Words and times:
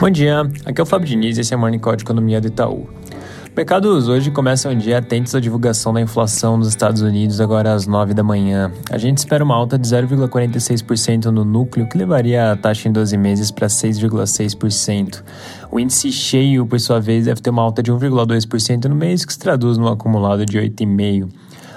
Bom 0.00 0.10
dia, 0.10 0.48
aqui 0.64 0.80
é 0.80 0.84
o 0.84 0.86
Fábio 0.86 1.08
Diniz 1.08 1.38
e 1.38 1.40
esse 1.40 1.52
é 1.52 1.56
o 1.56 1.60
Morning 1.60 1.80
Call 1.80 1.96
de 1.96 2.04
Economia 2.04 2.40
do 2.40 2.46
Itaú. 2.46 2.88
Mercados 3.56 4.06
hoje 4.06 4.30
começam 4.30 4.70
o 4.70 4.76
dia 4.76 4.98
atentos 4.98 5.34
à 5.34 5.40
divulgação 5.40 5.92
da 5.92 6.00
inflação 6.00 6.56
nos 6.56 6.68
Estados 6.68 7.02
Unidos 7.02 7.40
agora 7.40 7.72
às 7.72 7.84
9 7.84 8.14
da 8.14 8.22
manhã. 8.22 8.70
A 8.92 8.96
gente 8.96 9.18
espera 9.18 9.42
uma 9.42 9.56
alta 9.56 9.76
de 9.76 9.88
0,46% 9.88 11.24
no 11.24 11.44
núcleo, 11.44 11.88
que 11.88 11.98
levaria 11.98 12.52
a 12.52 12.56
taxa 12.56 12.88
em 12.88 12.92
12 12.92 13.16
meses 13.16 13.50
para 13.50 13.66
6,6%. 13.66 15.24
O 15.68 15.80
índice 15.80 16.12
cheio, 16.12 16.64
por 16.64 16.78
sua 16.78 17.00
vez, 17.00 17.24
deve 17.24 17.40
ter 17.40 17.50
uma 17.50 17.62
alta 17.62 17.82
de 17.82 17.92
1,2% 17.92 18.84
no 18.84 18.94
mês, 18.94 19.24
que 19.24 19.32
se 19.32 19.38
traduz 19.40 19.78
num 19.78 19.88
acumulado 19.88 20.46
de 20.46 20.58
8,5%. 20.60 21.28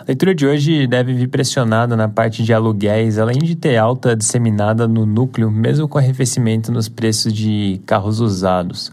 A 0.01 0.03
leitura 0.07 0.33
de 0.33 0.47
hoje 0.47 0.87
deve 0.87 1.13
vir 1.13 1.27
pressionada 1.27 1.95
na 1.95 2.09
parte 2.09 2.41
de 2.41 2.51
aluguéis, 2.51 3.19
além 3.19 3.37
de 3.37 3.55
ter 3.55 3.77
alta 3.77 4.15
disseminada 4.15 4.87
no 4.87 5.05
núcleo, 5.05 5.51
mesmo 5.51 5.87
com 5.87 5.99
arrefecimento 5.99 6.71
nos 6.71 6.89
preços 6.89 7.31
de 7.31 7.79
carros 7.85 8.19
usados. 8.19 8.91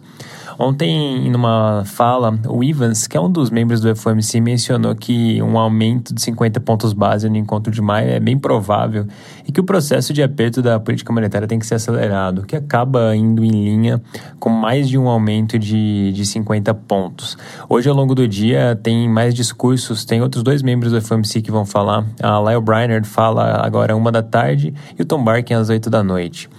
Ontem, 0.58 1.30
numa 1.30 1.84
fala, 1.84 2.36
o 2.48 2.64
Ivans, 2.64 3.06
que 3.06 3.16
é 3.16 3.20
um 3.20 3.30
dos 3.30 3.48
membros 3.48 3.80
do 3.80 3.94
FOMC, 3.94 4.40
mencionou 4.40 4.92
que 4.92 5.40
um 5.40 5.56
aumento 5.56 6.12
de 6.12 6.20
50 6.20 6.58
pontos 6.58 6.92
base 6.92 7.28
no 7.28 7.36
encontro 7.36 7.72
de 7.72 7.80
maio 7.80 8.10
é 8.10 8.18
bem 8.18 8.36
provável 8.36 9.06
e 9.46 9.52
que 9.52 9.60
o 9.60 9.64
processo 9.64 10.12
de 10.12 10.20
aperto 10.20 10.60
da 10.60 10.80
política 10.80 11.12
monetária 11.12 11.46
tem 11.46 11.60
que 11.60 11.66
ser 11.66 11.76
acelerado, 11.76 12.42
que 12.42 12.56
acaba 12.56 13.14
indo 13.14 13.44
em 13.44 13.50
linha 13.50 14.02
com 14.40 14.50
mais 14.50 14.88
de 14.88 14.98
um 14.98 15.06
aumento 15.06 15.56
de, 15.60 16.10
de 16.10 16.26
50 16.26 16.74
pontos. 16.74 17.38
Hoje, 17.68 17.88
ao 17.88 17.94
longo 17.94 18.12
do 18.12 18.26
dia, 18.26 18.76
tem 18.82 19.08
mais 19.08 19.36
discursos, 19.36 20.04
tem 20.04 20.20
outros 20.20 20.42
dois 20.42 20.60
membros 20.60 20.90
do 20.90 21.00
FOMC 21.00 21.40
que 21.40 21.52
vão 21.52 21.64
falar. 21.64 22.04
A 22.20 22.40
Lyle 22.40 22.60
Briner 22.60 23.04
fala 23.04 23.64
agora 23.64 23.94
uma 23.94 24.10
da 24.10 24.24
tarde 24.24 24.74
e 24.98 25.02
o 25.02 25.04
Tom 25.04 25.22
Barkin 25.22 25.54
às 25.54 25.68
8 25.68 25.88
da 25.88 26.02
noite. 26.02 26.50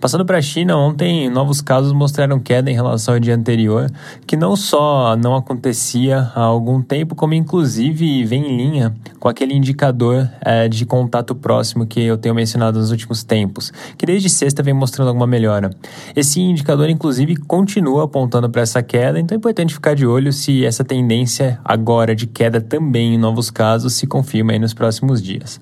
Passando 0.00 0.24
para 0.24 0.38
a 0.38 0.42
China, 0.42 0.76
ontem 0.76 1.28
novos 1.28 1.60
casos 1.60 1.92
mostraram 1.92 2.38
queda 2.38 2.70
em 2.70 2.74
relação 2.74 3.14
ao 3.14 3.20
dia 3.20 3.34
anterior, 3.34 3.90
que 4.28 4.36
não 4.36 4.54
só 4.54 5.16
não 5.16 5.34
acontecia 5.34 6.30
há 6.36 6.40
algum 6.40 6.80
tempo, 6.80 7.16
como 7.16 7.34
inclusive 7.34 8.24
vem 8.24 8.46
em 8.46 8.56
linha 8.56 8.94
com 9.18 9.28
aquele 9.28 9.54
indicador 9.54 10.30
é, 10.40 10.68
de 10.68 10.86
contato 10.86 11.34
próximo 11.34 11.84
que 11.84 12.00
eu 12.00 12.16
tenho 12.16 12.32
mencionado 12.32 12.78
nos 12.78 12.92
últimos 12.92 13.24
tempos, 13.24 13.72
que 13.96 14.06
desde 14.06 14.30
sexta 14.30 14.62
vem 14.62 14.72
mostrando 14.72 15.08
alguma 15.08 15.26
melhora. 15.26 15.70
Esse 16.14 16.40
indicador, 16.40 16.88
inclusive, 16.88 17.34
continua 17.34 18.04
apontando 18.04 18.48
para 18.48 18.62
essa 18.62 18.80
queda, 18.80 19.18
então 19.18 19.34
é 19.34 19.38
importante 19.38 19.74
ficar 19.74 19.94
de 19.94 20.06
olho 20.06 20.32
se 20.32 20.64
essa 20.64 20.84
tendência 20.84 21.58
agora 21.64 22.14
de 22.14 22.28
queda 22.28 22.60
também 22.60 23.14
em 23.14 23.18
novos 23.18 23.50
casos 23.50 23.94
se 23.94 24.06
confirma 24.06 24.56
nos 24.60 24.72
próximos 24.72 25.20
dias. 25.20 25.60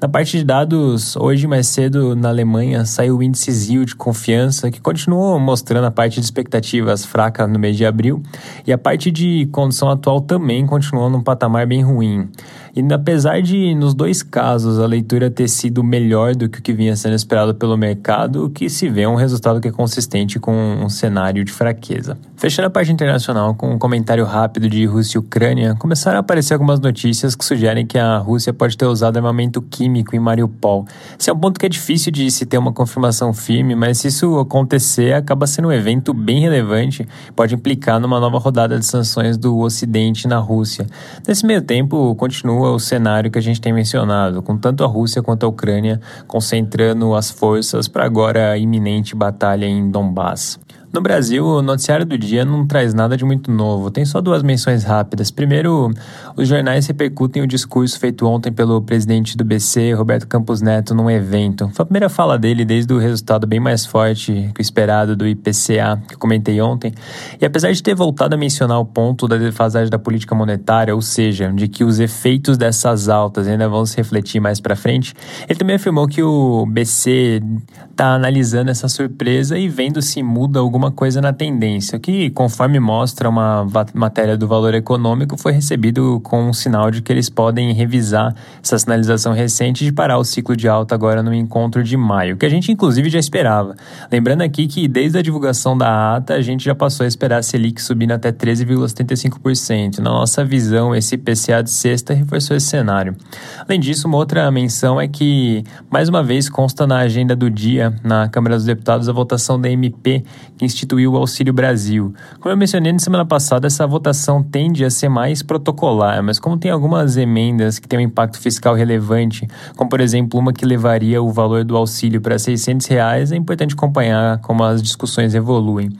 Na 0.00 0.08
parte 0.08 0.36
de 0.36 0.44
dados, 0.44 1.16
hoje 1.16 1.46
mais 1.46 1.68
cedo 1.68 2.16
na 2.16 2.28
Alemanha 2.28 2.84
saiu 2.84 3.18
o 3.18 3.22
índice 3.22 3.50
ZIL 3.52 3.84
de 3.84 3.94
confiança, 3.94 4.70
que 4.70 4.80
continuou 4.80 5.38
mostrando 5.38 5.84
a 5.84 5.90
parte 5.90 6.18
de 6.18 6.26
expectativas 6.26 7.04
fraca 7.04 7.46
no 7.46 7.58
mês 7.58 7.76
de 7.76 7.86
abril, 7.86 8.22
e 8.66 8.72
a 8.72 8.78
parte 8.78 9.10
de 9.10 9.46
condição 9.52 9.88
atual 9.88 10.20
também 10.20 10.66
continuou 10.66 11.08
num 11.08 11.22
patamar 11.22 11.66
bem 11.66 11.82
ruim. 11.82 12.28
E 12.76 12.82
apesar 12.92 13.40
de, 13.40 13.72
nos 13.72 13.94
dois 13.94 14.20
casos, 14.20 14.80
a 14.80 14.86
leitura 14.86 15.30
ter 15.30 15.48
sido 15.48 15.84
melhor 15.84 16.34
do 16.34 16.48
que 16.48 16.58
o 16.58 16.62
que 16.62 16.72
vinha 16.72 16.96
sendo 16.96 17.14
esperado 17.14 17.54
pelo 17.54 17.76
mercado, 17.76 18.46
o 18.46 18.50
que 18.50 18.68
se 18.68 18.88
vê 18.88 19.02
é 19.02 19.08
um 19.08 19.14
resultado 19.14 19.60
que 19.60 19.68
é 19.68 19.70
consistente 19.70 20.40
com 20.40 20.52
um 20.52 20.88
cenário 20.88 21.44
de 21.44 21.52
fraqueza. 21.52 22.18
Fechando 22.34 22.66
a 22.66 22.70
parte 22.70 22.90
internacional 22.90 23.54
com 23.54 23.72
um 23.72 23.78
comentário 23.78 24.24
rápido 24.24 24.68
de 24.68 24.84
Rússia 24.86 25.18
e 25.18 25.20
Ucrânia, 25.20 25.76
começaram 25.78 26.16
a 26.16 26.20
aparecer 26.20 26.52
algumas 26.52 26.80
notícias 26.80 27.36
que 27.36 27.44
sugerem 27.44 27.86
que 27.86 27.96
a 27.96 28.18
Rússia 28.18 28.52
pode 28.52 28.76
ter 28.76 28.86
usado 28.86 29.18
armamento 29.18 29.62
químico 29.62 30.16
em 30.16 30.18
Mariupol. 30.18 30.84
Esse 31.16 31.30
é 31.30 31.32
um 31.32 31.38
ponto 31.38 31.60
que 31.60 31.66
é 31.66 31.68
difícil 31.68 32.10
de 32.10 32.28
se 32.28 32.44
ter 32.44 32.58
uma 32.58 32.72
confirmação 32.72 33.32
firme, 33.32 33.76
mas 33.76 33.98
se 33.98 34.08
isso 34.08 34.36
acontecer, 34.40 35.12
acaba 35.12 35.46
sendo 35.46 35.68
um 35.68 35.72
evento 35.72 36.12
bem 36.12 36.40
relevante, 36.40 37.06
pode 37.36 37.54
implicar 37.54 38.00
numa 38.00 38.18
nova 38.18 38.38
rodada 38.38 38.76
de 38.80 38.84
sanções 38.84 39.36
do 39.36 39.58
Ocidente 39.58 40.26
na 40.26 40.38
Rússia. 40.38 40.88
Nesse 41.26 41.46
meio 41.46 41.62
tempo, 41.62 42.12
continua 42.16 42.63
continua 42.64 42.72
o 42.72 42.80
cenário 42.80 43.30
que 43.30 43.38
a 43.38 43.42
gente 43.42 43.60
tem 43.60 43.72
mencionado, 43.72 44.42
com 44.42 44.56
tanto 44.56 44.82
a 44.82 44.86
Rússia 44.86 45.22
quanto 45.22 45.44
a 45.44 45.48
Ucrânia 45.48 46.00
concentrando 46.26 47.14
as 47.14 47.30
forças 47.30 47.88
para 47.88 48.04
agora 48.04 48.52
a 48.52 48.58
iminente 48.58 49.14
batalha 49.14 49.66
em 49.66 49.90
Donbass. 49.90 50.58
No 50.94 51.00
Brasil, 51.00 51.44
o 51.44 51.60
noticiário 51.60 52.06
do 52.06 52.16
dia 52.16 52.44
não 52.44 52.64
traz 52.64 52.94
nada 52.94 53.16
de 53.16 53.24
muito 53.24 53.50
novo, 53.50 53.90
tem 53.90 54.04
só 54.04 54.20
duas 54.20 54.44
menções 54.44 54.84
rápidas. 54.84 55.28
Primeiro, 55.28 55.90
os 56.36 56.46
jornais 56.46 56.86
repercutem 56.86 57.42
o 57.42 57.48
discurso 57.48 57.98
feito 57.98 58.24
ontem 58.28 58.52
pelo 58.52 58.80
presidente 58.80 59.36
do 59.36 59.44
BC, 59.44 59.92
Roberto 59.94 60.28
Campos 60.28 60.62
Neto, 60.62 60.94
num 60.94 61.10
evento. 61.10 61.68
Foi 61.74 61.82
a 61.82 61.86
primeira 61.86 62.08
fala 62.08 62.38
dele 62.38 62.64
desde 62.64 62.94
o 62.94 62.98
resultado 62.98 63.44
bem 63.44 63.58
mais 63.58 63.84
forte 63.84 64.52
que 64.54 64.60
o 64.60 64.62
esperado 64.62 65.16
do 65.16 65.26
IPCA, 65.26 66.00
que 66.06 66.14
eu 66.14 66.18
comentei 66.20 66.60
ontem. 66.60 66.94
E 67.40 67.44
apesar 67.44 67.72
de 67.72 67.82
ter 67.82 67.96
voltado 67.96 68.36
a 68.36 68.38
mencionar 68.38 68.78
o 68.78 68.86
ponto 68.86 69.26
da 69.26 69.36
defasagem 69.36 69.90
da 69.90 69.98
política 69.98 70.32
monetária, 70.32 70.94
ou 70.94 71.02
seja, 71.02 71.52
de 71.52 71.66
que 71.66 71.82
os 71.82 71.98
efeitos 71.98 72.56
dessas 72.56 73.08
altas 73.08 73.48
ainda 73.48 73.68
vão 73.68 73.84
se 73.84 73.96
refletir 73.96 74.38
mais 74.38 74.60
para 74.60 74.76
frente, 74.76 75.12
ele 75.48 75.58
também 75.58 75.74
afirmou 75.74 76.06
que 76.06 76.22
o 76.22 76.64
BC 76.66 77.42
está 77.90 78.14
analisando 78.14 78.70
essa 78.70 78.86
surpresa 78.86 79.58
e 79.58 79.68
vendo 79.68 80.00
se 80.00 80.22
muda 80.22 80.60
alguma 80.60 80.83
alguma 80.84 80.90
coisa 80.90 81.20
na 81.20 81.32
tendência, 81.32 81.98
que, 81.98 82.30
conforme 82.30 82.78
mostra 82.78 83.28
uma 83.28 83.66
matéria 83.94 84.36
do 84.36 84.46
valor 84.46 84.74
econômico, 84.74 85.36
foi 85.38 85.52
recebido 85.52 86.20
com 86.22 86.48
um 86.48 86.52
sinal 86.52 86.90
de 86.90 87.00
que 87.00 87.12
eles 87.12 87.30
podem 87.30 87.72
revisar 87.72 88.34
essa 88.62 88.78
sinalização 88.78 89.32
recente 89.32 89.84
de 89.84 89.92
parar 89.92 90.18
o 90.18 90.24
ciclo 90.24 90.56
de 90.56 90.68
alta 90.68 90.94
agora 90.94 91.22
no 91.22 91.32
encontro 91.32 91.82
de 91.82 91.96
maio, 91.96 92.36
que 92.36 92.44
a 92.44 92.48
gente 92.48 92.70
inclusive 92.70 93.08
já 93.08 93.18
esperava. 93.18 93.74
Lembrando 94.10 94.42
aqui 94.42 94.66
que 94.66 94.86
desde 94.86 95.18
a 95.18 95.22
divulgação 95.22 95.76
da 95.76 96.16
ata, 96.16 96.34
a 96.34 96.42
gente 96.42 96.64
já 96.64 96.74
passou 96.74 97.04
a 97.04 97.06
esperar 97.06 97.38
a 97.38 97.42
Selic 97.42 97.80
subindo 97.80 98.12
até 98.12 98.30
13,75%. 98.32 99.98
Na 99.98 100.10
nossa 100.10 100.44
visão, 100.44 100.94
esse 100.94 101.14
IPCA 101.14 101.62
de 101.62 101.70
sexta 101.70 102.12
reforçou 102.12 102.56
esse 102.56 102.66
cenário. 102.66 103.16
Além 103.60 103.80
disso, 103.80 104.06
uma 104.06 104.16
outra 104.16 104.50
menção 104.50 105.00
é 105.00 105.08
que, 105.08 105.64
mais 105.90 106.08
uma 106.08 106.22
vez, 106.22 106.48
consta 106.48 106.86
na 106.86 106.98
agenda 106.98 107.34
do 107.34 107.50
dia, 107.50 107.94
na 108.02 108.28
Câmara 108.28 108.56
dos 108.56 108.64
Deputados, 108.64 109.08
a 109.08 109.12
votação 109.12 109.60
da 109.60 109.70
MP, 109.70 110.24
que 110.58 110.64
instituiu 110.74 111.12
o 111.12 111.16
Auxílio 111.16 111.52
Brasil. 111.52 112.12
Como 112.40 112.52
eu 112.52 112.56
mencionei 112.56 112.92
na 112.92 112.98
semana 112.98 113.24
passada, 113.24 113.66
essa 113.66 113.86
votação 113.86 114.42
tende 114.42 114.84
a 114.84 114.90
ser 114.90 115.08
mais 115.08 115.42
protocolar, 115.42 116.22
mas 116.22 116.38
como 116.38 116.58
tem 116.58 116.70
algumas 116.70 117.16
emendas 117.16 117.78
que 117.78 117.88
têm 117.88 118.00
um 118.00 118.02
impacto 118.02 118.38
fiscal 118.38 118.74
relevante, 118.74 119.48
como 119.76 119.88
por 119.88 120.00
exemplo 120.00 120.38
uma 120.38 120.52
que 120.52 120.66
levaria 120.66 121.22
o 121.22 121.32
valor 121.32 121.64
do 121.64 121.76
auxílio 121.76 122.20
para 122.20 122.38
600 122.38 122.86
reais, 122.86 123.32
é 123.32 123.36
importante 123.36 123.74
acompanhar 123.74 124.38
como 124.38 124.62
as 124.64 124.82
discussões 124.82 125.34
evoluem. 125.34 125.90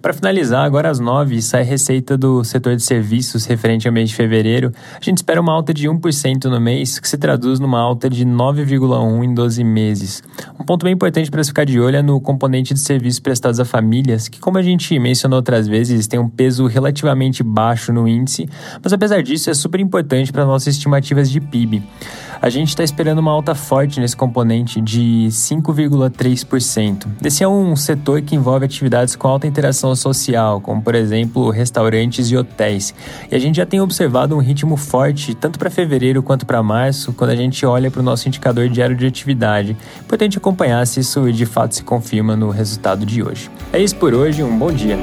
Para 0.00 0.12
finalizar, 0.12 0.64
agora 0.64 0.90
às 0.90 1.00
9 1.00 1.40
sai 1.42 1.62
receita 1.62 2.16
do 2.16 2.44
setor 2.44 2.76
de 2.76 2.82
serviços 2.82 3.44
referente 3.44 3.88
ao 3.88 3.94
mês 3.94 4.10
de 4.10 4.14
fevereiro. 4.14 4.72
A 4.94 5.04
gente 5.04 5.18
espera 5.18 5.40
uma 5.40 5.52
alta 5.52 5.72
de 5.72 5.88
1% 5.88 6.44
no 6.44 6.60
mês, 6.60 6.98
que 6.98 7.08
se 7.08 7.16
traduz 7.16 7.58
numa 7.58 7.80
alta 7.80 8.08
de 8.08 8.24
9,1% 8.24 9.24
em 9.24 9.34
12 9.34 9.64
meses. 9.64 10.22
Um 10.58 10.64
ponto 10.64 10.84
bem 10.84 10.92
importante 10.92 11.30
para 11.30 11.42
ficar 11.44 11.64
de 11.64 11.80
olho 11.80 11.96
é 11.96 12.02
no 12.02 12.20
componente 12.20 12.74
de 12.74 12.80
serviços 12.80 13.20
prestados 13.20 13.58
a 13.58 13.64
famílias, 13.64 14.28
que, 14.28 14.38
como 14.38 14.58
a 14.58 14.62
gente 14.62 14.98
mencionou 14.98 15.38
outras 15.38 15.66
vezes, 15.66 16.06
tem 16.06 16.20
um 16.20 16.28
peso 16.28 16.66
relativamente 16.66 17.42
baixo 17.42 17.92
no 17.92 18.06
índice, 18.06 18.48
mas 18.82 18.92
apesar 18.92 19.22
disso 19.22 19.50
é 19.50 19.54
super 19.54 19.80
importante 19.80 20.32
para 20.32 20.44
nossas 20.44 20.74
estimativas 20.74 21.30
de 21.30 21.40
PIB. 21.40 21.82
A 22.40 22.50
gente 22.50 22.68
está 22.68 22.84
esperando 22.84 23.18
uma 23.18 23.30
alta 23.30 23.54
forte 23.54 23.98
nesse 23.98 24.16
componente 24.16 24.80
de 24.80 25.28
5,3%. 25.30 27.06
Esse 27.24 27.42
é 27.42 27.48
um 27.48 27.74
setor 27.74 28.20
que 28.20 28.36
envolve 28.36 28.64
atividades 28.64 29.16
com 29.16 29.26
alta 29.26 29.46
interação 29.46 29.85
social, 29.94 30.60
como 30.60 30.82
por 30.82 30.94
exemplo 30.94 31.50
restaurantes 31.50 32.30
e 32.30 32.36
hotéis. 32.36 32.94
E 33.30 33.34
a 33.34 33.38
gente 33.38 33.56
já 33.56 33.66
tem 33.66 33.80
observado 33.80 34.34
um 34.34 34.40
ritmo 34.40 34.76
forte 34.76 35.34
tanto 35.34 35.58
para 35.58 35.70
fevereiro 35.70 36.22
quanto 36.22 36.46
para 36.46 36.62
março, 36.62 37.12
quando 37.12 37.30
a 37.30 37.36
gente 37.36 37.64
olha 37.64 37.90
para 37.90 38.00
o 38.00 38.04
nosso 38.04 38.26
indicador 38.26 38.68
diário 38.68 38.96
de 38.96 39.06
atividade. 39.06 39.76
Importante 40.00 40.38
acompanhar 40.38 40.86
se 40.86 41.00
isso 41.00 41.30
de 41.32 41.46
fato 41.46 41.74
se 41.74 41.84
confirma 41.84 42.34
no 42.34 42.50
resultado 42.50 43.04
de 43.04 43.22
hoje. 43.22 43.50
É 43.72 43.80
isso 43.80 43.96
por 43.96 44.14
hoje, 44.14 44.42
um 44.42 44.58
bom 44.58 44.72
dia. 44.72 44.96